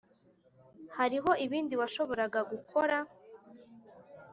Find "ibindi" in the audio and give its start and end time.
1.45-1.73